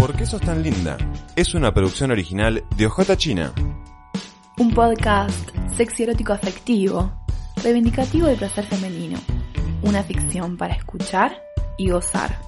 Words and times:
¿Por 0.00 0.16
qué 0.16 0.24
sos 0.24 0.40
tan 0.40 0.62
linda? 0.62 0.96
Es 1.36 1.52
una 1.52 1.74
producción 1.74 2.10
original 2.10 2.64
de 2.74 2.86
OJ 2.86 3.16
China. 3.18 3.52
Un 4.56 4.72
podcast 4.72 5.50
sexy 5.76 6.04
erótico 6.04 6.32
afectivo, 6.32 7.12
reivindicativo 7.62 8.26
del 8.26 8.38
placer 8.38 8.64
femenino. 8.64 9.18
Una 9.82 10.02
ficción 10.02 10.56
para 10.56 10.72
escuchar 10.72 11.42
y 11.76 11.90
gozar. 11.90 12.40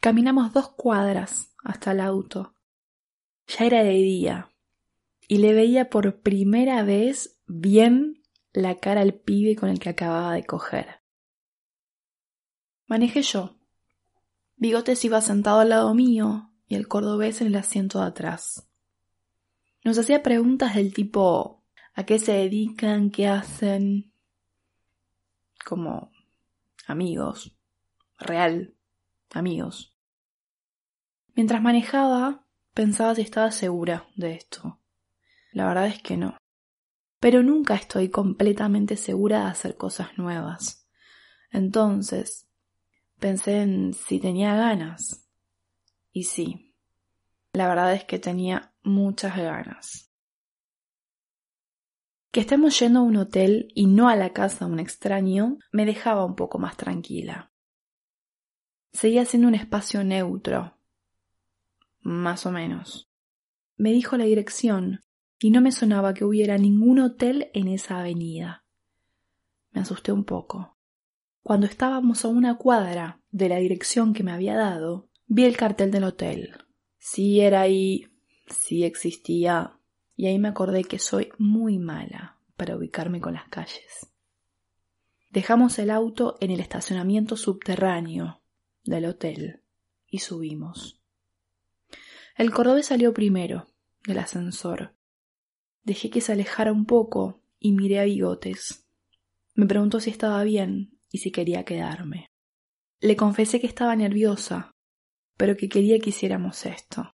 Caminamos 0.00 0.54
dos 0.54 0.70
cuadras 0.70 1.54
hasta 1.62 1.92
el 1.92 2.00
auto. 2.00 2.54
Ya 3.48 3.66
era 3.66 3.84
de 3.84 3.92
día 3.92 4.50
y 5.28 5.36
le 5.36 5.52
veía 5.52 5.90
por 5.90 6.22
primera 6.22 6.82
vez 6.84 7.38
bien 7.46 8.18
la 8.52 8.76
cara 8.76 9.02
al 9.02 9.14
pibe 9.14 9.56
con 9.56 9.68
el 9.68 9.78
que 9.78 9.90
acababa 9.90 10.34
de 10.34 10.44
coger. 10.44 11.02
Manejé 12.86 13.22
yo. 13.22 13.56
Bigotes 14.56 15.04
iba 15.04 15.20
sentado 15.20 15.60
al 15.60 15.68
lado 15.68 15.94
mío 15.94 16.50
y 16.66 16.74
el 16.74 16.88
cordobés 16.88 17.40
en 17.40 17.48
el 17.48 17.56
asiento 17.56 18.00
de 18.00 18.06
atrás. 18.06 18.68
Nos 19.84 19.98
hacía 19.98 20.22
preguntas 20.22 20.74
del 20.74 20.92
tipo 20.92 21.64
¿a 21.94 22.04
qué 22.04 22.18
se 22.18 22.32
dedican? 22.32 23.10
¿qué 23.10 23.28
hacen? 23.28 24.12
como 25.68 26.10
amigos, 26.86 27.54
real, 28.18 28.74
amigos. 29.30 29.94
Mientras 31.34 31.60
manejaba, 31.60 32.46
pensaba 32.72 33.14
si 33.14 33.20
estaba 33.20 33.50
segura 33.50 34.08
de 34.16 34.32
esto. 34.32 34.80
La 35.52 35.66
verdad 35.66 35.88
es 35.88 36.02
que 36.02 36.16
no 36.16 36.37
pero 37.20 37.42
nunca 37.42 37.74
estoy 37.74 38.08
completamente 38.10 38.96
segura 38.96 39.40
de 39.40 39.50
hacer 39.50 39.76
cosas 39.76 40.16
nuevas. 40.18 40.86
Entonces, 41.50 42.48
pensé 43.18 43.62
en 43.62 43.92
si 43.94 44.20
tenía 44.20 44.54
ganas. 44.54 45.28
Y 46.12 46.24
sí, 46.24 46.74
la 47.52 47.68
verdad 47.68 47.94
es 47.94 48.04
que 48.04 48.18
tenía 48.18 48.74
muchas 48.82 49.36
ganas. 49.36 50.12
Que 52.30 52.40
estemos 52.40 52.78
yendo 52.78 53.00
a 53.00 53.02
un 53.02 53.16
hotel 53.16 53.72
y 53.74 53.86
no 53.86 54.08
a 54.08 54.16
la 54.16 54.32
casa 54.32 54.66
de 54.66 54.72
un 54.72 54.80
extraño 54.80 55.58
me 55.72 55.86
dejaba 55.86 56.24
un 56.24 56.36
poco 56.36 56.58
más 56.58 56.76
tranquila. 56.76 57.52
Seguía 58.92 59.24
siendo 59.24 59.48
un 59.48 59.54
espacio 59.54 60.04
neutro. 60.04 60.78
Más 62.00 62.46
o 62.46 62.52
menos. 62.52 63.10
Me 63.76 63.92
dijo 63.92 64.16
la 64.16 64.24
dirección, 64.24 65.00
y 65.40 65.50
no 65.50 65.60
me 65.60 65.72
sonaba 65.72 66.14
que 66.14 66.24
hubiera 66.24 66.58
ningún 66.58 66.98
hotel 66.98 67.50
en 67.54 67.68
esa 67.68 68.00
avenida. 68.00 68.64
Me 69.70 69.80
asusté 69.82 70.12
un 70.12 70.24
poco. 70.24 70.76
Cuando 71.42 71.66
estábamos 71.66 72.24
a 72.24 72.28
una 72.28 72.56
cuadra 72.56 73.20
de 73.30 73.48
la 73.48 73.56
dirección 73.56 74.12
que 74.12 74.22
me 74.22 74.32
había 74.32 74.56
dado, 74.56 75.08
vi 75.26 75.44
el 75.44 75.56
cartel 75.56 75.90
del 75.90 76.04
hotel. 76.04 76.56
Sí 76.98 77.40
era 77.40 77.60
ahí, 77.60 78.08
sí 78.48 78.84
existía, 78.84 79.78
y 80.16 80.26
ahí 80.26 80.38
me 80.38 80.48
acordé 80.48 80.84
que 80.84 80.98
soy 80.98 81.30
muy 81.38 81.78
mala 81.78 82.38
para 82.56 82.76
ubicarme 82.76 83.20
con 83.20 83.34
las 83.34 83.48
calles. 83.48 84.10
Dejamos 85.30 85.78
el 85.78 85.90
auto 85.90 86.36
en 86.40 86.50
el 86.50 86.60
estacionamiento 86.60 87.36
subterráneo 87.36 88.42
del 88.82 89.04
hotel 89.04 89.62
y 90.06 90.18
subimos. 90.18 91.00
El 92.36 92.50
cordobés 92.50 92.86
salió 92.86 93.12
primero 93.12 93.68
del 94.04 94.18
ascensor 94.18 94.97
Dejé 95.88 96.10
que 96.10 96.20
se 96.20 96.32
alejara 96.32 96.70
un 96.70 96.84
poco 96.84 97.40
y 97.58 97.72
miré 97.72 97.98
a 97.98 98.04
Bigotes. 98.04 98.86
Me 99.54 99.64
preguntó 99.64 100.00
si 100.00 100.10
estaba 100.10 100.44
bien 100.44 101.00
y 101.10 101.16
si 101.16 101.32
quería 101.32 101.64
quedarme. 101.64 102.26
Le 103.00 103.16
confesé 103.16 103.58
que 103.58 103.66
estaba 103.66 103.96
nerviosa, 103.96 104.70
pero 105.38 105.56
que 105.56 105.70
quería 105.70 105.98
que 105.98 106.10
hiciéramos 106.10 106.66
esto. 106.66 107.10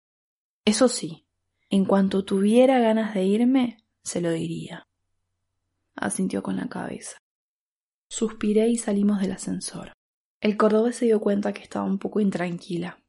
Eso 0.64 0.88
sí, 0.88 1.26
en 1.68 1.84
cuanto 1.84 2.24
tuviera 2.24 2.78
ganas 2.78 3.12
de 3.12 3.24
irme, 3.24 3.84
se 4.04 4.22
lo 4.22 4.30
diría. 4.30 4.88
Asintió 5.94 6.42
con 6.42 6.56
la 6.56 6.70
cabeza. 6.70 7.18
Suspiré 8.08 8.68
y 8.68 8.78
salimos 8.78 9.20
del 9.20 9.32
ascensor. 9.32 9.92
El 10.40 10.56
cordobés 10.56 10.96
se 10.96 11.04
dio 11.04 11.20
cuenta 11.20 11.52
que 11.52 11.62
estaba 11.62 11.84
un 11.84 11.98
poco 11.98 12.20
intranquila. 12.20 13.04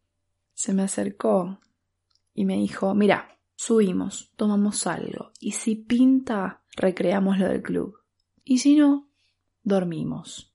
Se 0.56 0.74
me 0.74 0.84
acercó 0.84 1.62
y 2.34 2.44
me 2.44 2.58
dijo 2.58 2.94
Mira, 2.94 3.33
subimos, 3.56 4.32
tomamos 4.36 4.88
algo, 4.88 5.32
y 5.40 5.52
si 5.52 5.76
pinta, 5.76 6.64
recreamos 6.76 7.38
lo 7.40 7.48
del 7.48 7.62
club. 7.62 8.00
Y 8.44 8.60
si 8.60 8.76
no, 8.76 9.10
dormimos. 9.64 10.54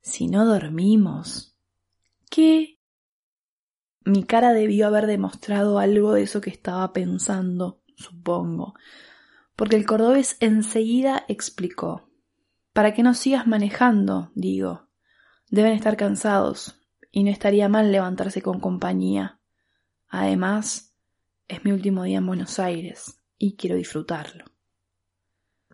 Si 0.00 0.28
no 0.28 0.46
dormimos. 0.46 1.56
¿Qué? 2.30 2.78
Mi 4.04 4.24
cara 4.24 4.52
debió 4.52 4.86
haber 4.86 5.06
demostrado 5.06 5.78
algo 5.78 6.14
de 6.14 6.22
eso 6.22 6.40
que 6.40 6.50
estaba 6.50 6.92
pensando, 6.92 7.82
supongo, 7.96 8.74
porque 9.56 9.76
el 9.76 9.86
cordobés 9.86 10.36
enseguida 10.40 11.24
explicó. 11.28 12.08
Para 12.72 12.94
que 12.94 13.02
no 13.02 13.14
sigas 13.14 13.46
manejando, 13.46 14.30
digo. 14.34 14.88
Deben 15.50 15.72
estar 15.72 15.96
cansados, 15.96 16.80
y 17.10 17.24
no 17.24 17.30
estaría 17.30 17.68
mal 17.68 17.90
levantarse 17.90 18.40
con 18.40 18.60
compañía. 18.60 19.40
Además, 20.08 20.89
es 21.50 21.64
mi 21.64 21.72
último 21.72 22.04
día 22.04 22.18
en 22.18 22.26
Buenos 22.26 22.60
Aires 22.60 23.20
y 23.36 23.56
quiero 23.56 23.74
disfrutarlo. 23.74 24.44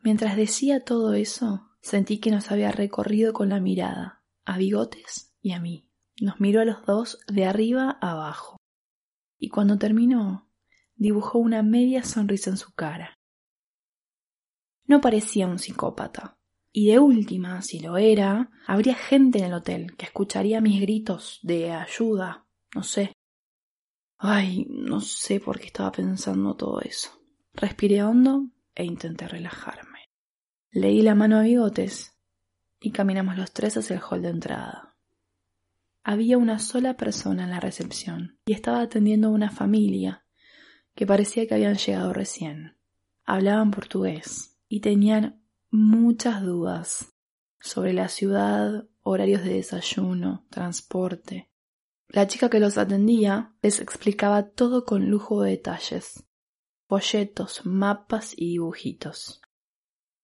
Mientras 0.03 0.37
decía 0.37 0.85
todo 0.85 1.13
eso, 1.13 1.69
sentí 1.83 2.19
que 2.19 2.31
nos 2.31 2.51
había 2.51 2.73
recorrido 2.73 3.35
con 3.35 3.51
la 3.51 3.61
mirada, 3.61 4.23
a 4.47 4.57
Bigotes 4.57 5.35
y 5.43 5.53
a 5.53 5.61
mí. 5.61 5.87
Nos 6.19 6.41
miró 6.41 6.63
a 6.63 6.65
los 6.65 6.87
dos 6.87 7.19
de 7.27 7.45
arriba 7.45 7.99
a 8.01 8.13
abajo. 8.13 8.57
Y 9.39 9.51
cuando 9.51 9.77
terminó, 9.77 10.49
dibujó 10.95 11.39
una 11.39 11.63
media 11.63 12.03
sonrisa 12.05 12.49
en 12.51 12.57
su 12.57 12.73
cara. 12.73 13.19
No 14.87 15.03
parecía 15.03 15.47
un 15.47 15.59
psicópata. 15.59 16.39
Y 16.73 16.89
de 16.89 17.01
última, 17.01 17.61
si 17.61 17.81
lo 17.81 17.99
era, 17.99 18.51
habría 18.67 18.95
gente 18.95 19.41
en 19.41 19.47
el 19.47 19.55
hotel 19.55 19.95
que 19.97 20.07
escucharía 20.07 20.63
mis 20.63 20.81
gritos 20.81 21.39
de 21.43 21.73
ayuda, 21.73 22.47
no 22.75 22.83
sé, 22.83 23.16
Ay, 24.19 24.67
no 24.71 25.01
sé 25.01 25.41
por 25.41 25.59
qué 25.59 25.67
estaba 25.67 25.93
pensando 25.93 26.57
todo 26.57 26.81
eso. 26.81 27.11
Respiré 27.53 28.03
hondo 28.03 28.49
e 28.75 28.85
intenté 28.85 29.29
relajarme. 29.29 30.11
Leí 30.71 31.03
la 31.03 31.15
mano 31.15 31.39
a 31.39 31.43
bigotes 31.43 32.17
y 32.81 32.93
caminamos 32.93 33.37
los 33.37 33.53
tres 33.53 33.77
hacia 33.77 33.97
el 33.97 34.03
hall 34.03 34.23
de 34.23 34.29
entrada. 34.29 34.97
Había 36.03 36.39
una 36.39 36.59
sola 36.59 36.97
persona 36.97 37.45
en 37.45 37.51
la 37.51 37.61
recepción 37.61 38.39
y 38.47 38.53
estaba 38.53 38.81
atendiendo 38.81 39.29
a 39.29 39.33
una 39.33 39.51
familia 39.51 40.25
que 40.95 41.07
parecía 41.07 41.47
que 41.47 41.55
habían 41.55 41.77
llegado 41.77 42.13
recién. 42.13 42.77
Hablaban 43.25 43.71
portugués 43.71 44.57
y 44.69 44.81
tenían 44.81 45.43
muchas 45.71 46.43
dudas 46.43 47.13
sobre 47.59 47.93
la 47.93 48.09
ciudad, 48.09 48.89
horarios 49.03 49.43
de 49.43 49.55
desayuno, 49.55 50.47
transporte, 50.49 51.51
la 52.09 52.27
chica 52.27 52.49
que 52.49 52.61
los 52.61 52.79
atendía 52.79 53.55
les 53.63 53.81
explicaba 53.81 54.51
todo 54.51 54.85
con 54.85 55.11
lujo 55.11 55.43
de 55.43 55.51
detalles, 55.53 56.25
folletos, 56.87 57.63
mapas 57.65 58.33
y 58.37 58.51
dibujitos. 58.51 59.41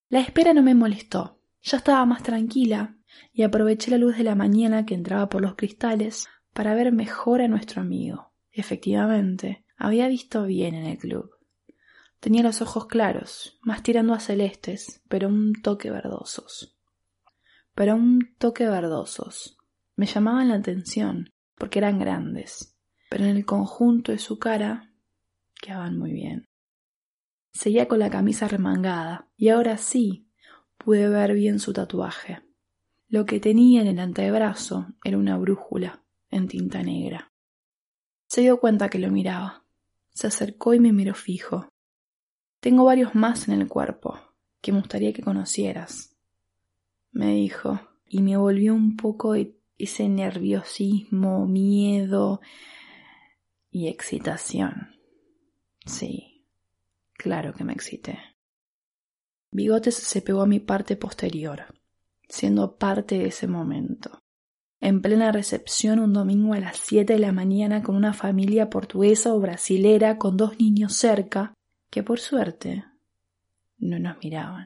La 0.08 0.20
espera 0.20 0.52
no 0.52 0.62
me 0.62 0.74
molestó. 0.74 1.40
Ya 1.62 1.78
estaba 1.78 2.04
más 2.04 2.22
tranquila 2.22 2.96
y 3.32 3.42
aproveché 3.42 3.90
la 3.90 3.98
luz 3.98 4.16
de 4.16 4.24
la 4.24 4.34
mañana 4.34 4.84
que 4.84 4.94
entraba 4.94 5.28
por 5.28 5.42
los 5.42 5.54
cristales 5.54 6.28
para 6.52 6.74
ver 6.74 6.92
mejor 6.92 7.40
a 7.40 7.48
nuestro 7.48 7.80
amigo. 7.82 8.32
Efectivamente, 8.50 9.64
había 9.76 10.08
visto 10.08 10.44
bien 10.44 10.74
en 10.74 10.86
el 10.86 10.98
club. 10.98 11.30
Tenía 12.20 12.42
los 12.42 12.62
ojos 12.62 12.86
claros, 12.86 13.58
más 13.62 13.82
tirando 13.82 14.12
a 14.14 14.20
celestes, 14.20 15.02
pero 15.08 15.28
un 15.28 15.54
toque 15.62 15.90
verdosos. 15.90 16.78
Pero 17.74 17.94
un 17.94 18.34
toque 18.38 18.68
verdosos. 18.68 19.58
Me 19.96 20.06
llamaban 20.06 20.48
la 20.48 20.56
atención, 20.56 21.31
porque 21.62 21.78
eran 21.78 22.00
grandes, 22.00 22.76
pero 23.08 23.22
en 23.22 23.36
el 23.36 23.46
conjunto 23.46 24.10
de 24.10 24.18
su 24.18 24.40
cara 24.40 24.92
quedaban 25.60 25.96
muy 25.96 26.12
bien. 26.12 26.48
Seguía 27.52 27.86
con 27.86 28.00
la 28.00 28.10
camisa 28.10 28.48
remangada, 28.48 29.30
y 29.36 29.50
ahora 29.50 29.76
sí 29.76 30.28
pude 30.76 31.08
ver 31.08 31.34
bien 31.34 31.60
su 31.60 31.72
tatuaje. 31.72 32.42
Lo 33.06 33.26
que 33.26 33.38
tenía 33.38 33.80
en 33.80 33.86
el 33.86 34.00
antebrazo 34.00 34.88
era 35.04 35.16
una 35.16 35.38
brújula 35.38 36.02
en 36.30 36.48
tinta 36.48 36.82
negra. 36.82 37.32
Se 38.26 38.40
dio 38.40 38.58
cuenta 38.58 38.88
que 38.88 38.98
lo 38.98 39.12
miraba. 39.12 39.64
Se 40.12 40.26
acercó 40.26 40.74
y 40.74 40.80
me 40.80 40.92
miró 40.92 41.14
fijo. 41.14 41.68
Tengo 42.58 42.84
varios 42.86 43.14
más 43.14 43.46
en 43.46 43.60
el 43.60 43.68
cuerpo 43.68 44.18
que 44.60 44.72
me 44.72 44.80
gustaría 44.80 45.12
que 45.12 45.22
conocieras, 45.22 46.16
me 47.12 47.34
dijo, 47.34 47.78
y 48.08 48.20
me 48.22 48.36
volvió 48.36 48.74
un 48.74 48.96
poco 48.96 49.36
ese 49.84 50.08
nerviosismo, 50.08 51.46
miedo 51.46 52.40
y 53.70 53.88
excitación. 53.88 54.96
Sí, 55.84 56.46
claro 57.14 57.52
que 57.52 57.64
me 57.64 57.72
excité. 57.72 58.18
Bigotes 59.50 59.96
se 59.96 60.22
pegó 60.22 60.42
a 60.42 60.46
mi 60.46 60.60
parte 60.60 60.96
posterior, 60.96 61.74
siendo 62.28 62.76
parte 62.76 63.18
de 63.18 63.26
ese 63.26 63.48
momento. 63.48 64.20
En 64.80 65.02
plena 65.02 65.32
recepción 65.32 65.98
un 65.98 66.12
domingo 66.12 66.54
a 66.54 66.60
las 66.60 66.76
siete 66.76 67.14
de 67.14 67.18
la 67.18 67.32
mañana 67.32 67.82
con 67.82 67.96
una 67.96 68.14
familia 68.14 68.70
portuguesa 68.70 69.34
o 69.34 69.40
brasilera 69.40 70.16
con 70.16 70.36
dos 70.36 70.58
niños 70.60 70.94
cerca, 70.94 71.54
que 71.90 72.02
por 72.04 72.20
suerte 72.20 72.84
no 73.78 73.98
nos 73.98 74.18
miraban. 74.22 74.64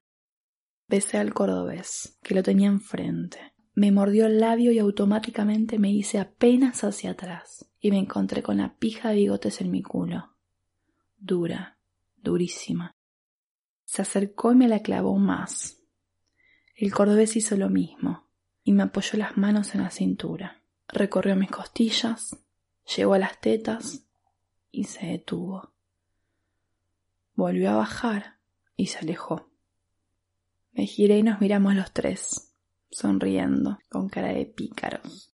Besé 0.88 1.18
al 1.18 1.32
cordobés, 1.32 2.18
que 2.22 2.34
lo 2.34 2.42
tenía 2.42 2.68
enfrente. 2.68 3.55
Me 3.76 3.92
mordió 3.92 4.24
el 4.24 4.40
labio 4.40 4.72
y 4.72 4.78
automáticamente 4.78 5.78
me 5.78 5.90
hice 5.90 6.18
apenas 6.18 6.82
hacia 6.82 7.10
atrás 7.10 7.68
y 7.78 7.90
me 7.90 7.98
encontré 7.98 8.42
con 8.42 8.56
la 8.56 8.74
pija 8.78 9.10
de 9.10 9.16
bigotes 9.16 9.60
en 9.60 9.70
mi 9.70 9.82
culo. 9.82 10.34
Dura, 11.18 11.76
durísima. 12.16 12.96
Se 13.84 14.00
acercó 14.00 14.52
y 14.52 14.54
me 14.54 14.66
la 14.66 14.80
clavó 14.80 15.18
más. 15.18 15.78
El 16.74 16.90
cordobés 16.90 17.36
hizo 17.36 17.54
lo 17.58 17.68
mismo 17.68 18.26
y 18.64 18.72
me 18.72 18.82
apoyó 18.82 19.18
las 19.18 19.36
manos 19.36 19.74
en 19.74 19.82
la 19.82 19.90
cintura. 19.90 20.62
Recorrió 20.88 21.36
mis 21.36 21.50
costillas, 21.50 22.34
llegó 22.96 23.12
a 23.12 23.18
las 23.18 23.38
tetas 23.42 24.06
y 24.70 24.84
se 24.84 25.04
detuvo. 25.04 25.74
Volvió 27.34 27.72
a 27.72 27.76
bajar 27.76 28.38
y 28.74 28.86
se 28.86 29.00
alejó. 29.00 29.50
Me 30.72 30.86
giré 30.86 31.18
y 31.18 31.22
nos 31.22 31.42
miramos 31.42 31.74
los 31.74 31.92
tres, 31.92 32.55
sonriendo, 32.96 33.78
con 33.90 34.08
cara 34.08 34.28
de 34.28 34.46
pícaros. 34.46 35.30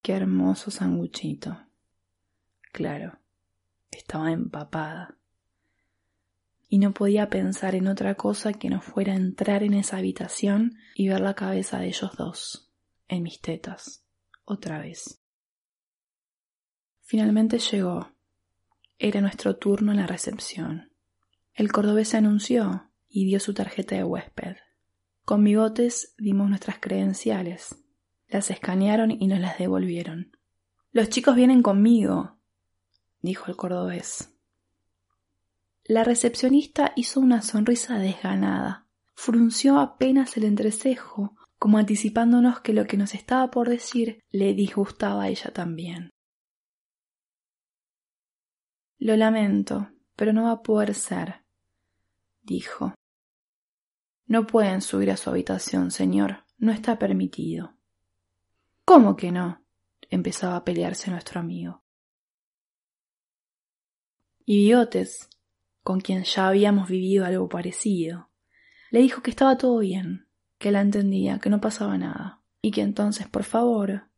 Qué 0.00 0.14
hermoso 0.14 0.70
sanguchito. 0.70 1.66
Claro, 2.72 3.18
estaba 3.90 4.32
empapada 4.32 5.18
y 6.70 6.78
no 6.78 6.94
podía 6.94 7.28
pensar 7.28 7.74
en 7.74 7.86
otra 7.86 8.14
cosa 8.14 8.54
que 8.54 8.70
no 8.70 8.80
fuera 8.80 9.14
entrar 9.14 9.62
en 9.62 9.74
esa 9.74 9.98
habitación 9.98 10.78
y 10.94 11.08
ver 11.08 11.20
la 11.20 11.34
cabeza 11.34 11.80
de 11.80 11.88
ellos 11.88 12.12
dos, 12.16 12.72
en 13.08 13.24
mis 13.24 13.42
tetas, 13.42 14.06
otra 14.46 14.78
vez. 14.78 15.20
Finalmente 17.02 17.58
llegó. 17.58 18.10
Era 18.98 19.20
nuestro 19.20 19.56
turno 19.56 19.92
en 19.92 19.98
la 19.98 20.06
recepción. 20.06 20.92
El 21.52 21.70
cordobés 21.70 22.08
se 22.08 22.16
anunció 22.16 22.90
y 23.06 23.26
dio 23.26 23.38
su 23.38 23.52
tarjeta 23.52 23.96
de 23.96 24.04
huésped. 24.04 24.56
Con 25.24 25.44
bigotes 25.44 26.14
dimos 26.18 26.48
nuestras 26.48 26.78
credenciales. 26.80 27.76
Las 28.28 28.50
escanearon 28.50 29.10
y 29.10 29.28
nos 29.28 29.40
las 29.40 29.58
devolvieron. 29.58 30.36
Los 30.90 31.08
chicos 31.08 31.36
vienen 31.36 31.62
conmigo, 31.62 32.38
dijo 33.20 33.46
el 33.46 33.56
cordobés. 33.56 34.34
La 35.84 36.04
recepcionista 36.04 36.92
hizo 36.96 37.20
una 37.20 37.42
sonrisa 37.42 37.98
desganada. 37.98 38.86
Frunció 39.14 39.78
apenas 39.78 40.36
el 40.36 40.44
entrecejo, 40.44 41.36
como 41.58 41.78
anticipándonos 41.78 42.60
que 42.60 42.72
lo 42.72 42.86
que 42.86 42.96
nos 42.96 43.14
estaba 43.14 43.50
por 43.50 43.68
decir 43.68 44.20
le 44.30 44.54
disgustaba 44.54 45.24
a 45.24 45.28
ella 45.28 45.52
también. 45.52 46.10
Lo 48.98 49.16
lamento, 49.16 49.90
pero 50.16 50.32
no 50.32 50.44
va 50.44 50.52
a 50.52 50.62
poder 50.62 50.94
ser, 50.94 51.44
dijo. 52.42 52.94
No 54.32 54.46
pueden 54.46 54.80
subir 54.80 55.10
a 55.10 55.18
su 55.18 55.28
habitación, 55.28 55.90
señor. 55.90 56.46
No 56.56 56.72
está 56.72 56.98
permitido. 56.98 57.74
¿Cómo 58.86 59.14
que 59.14 59.30
no? 59.30 59.62
empezaba 60.08 60.56
a 60.56 60.64
pelearse 60.64 61.10
nuestro 61.10 61.38
amigo. 61.38 61.84
Idiotes, 64.46 65.28
con 65.82 66.00
quien 66.00 66.24
ya 66.24 66.48
habíamos 66.48 66.88
vivido 66.88 67.26
algo 67.26 67.46
parecido. 67.50 68.30
Le 68.90 69.00
dijo 69.00 69.22
que 69.22 69.28
estaba 69.28 69.58
todo 69.58 69.80
bien, 69.80 70.26
que 70.56 70.72
la 70.72 70.80
entendía, 70.80 71.38
que 71.38 71.50
no 71.50 71.60
pasaba 71.60 71.98
nada, 71.98 72.42
y 72.62 72.70
que 72.70 72.80
entonces, 72.80 73.28
por 73.28 73.44
favor, 73.44 74.08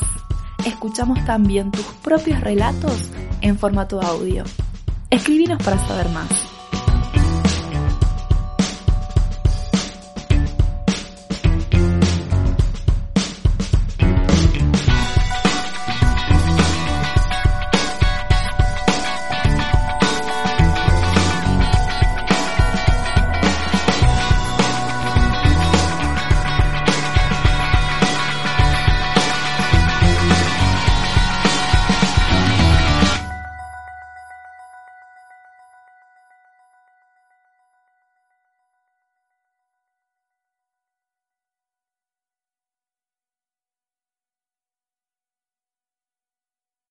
escuchamos 0.66 1.24
también 1.26 1.70
tus 1.70 1.86
propios 2.02 2.42
relatos 2.42 3.12
en 3.42 3.60
formato 3.60 4.02
audio. 4.02 4.44
Escribinos 5.12 5.62
para 5.62 5.78
saber 5.86 6.10
más. 6.10 6.55